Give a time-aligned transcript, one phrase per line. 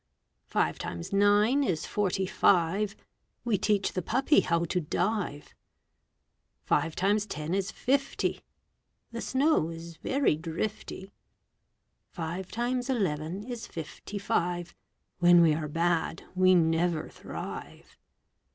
[0.47, 2.95] Five times nine is forty five.
[3.45, 5.53] We teach the puppy how to dive.
[6.63, 8.41] Five times ten is fifty.
[9.11, 11.11] The snow is very drifty.
[12.09, 14.73] Five times eleven is fifty five,
[15.19, 17.95] When we are bad, we never thrive.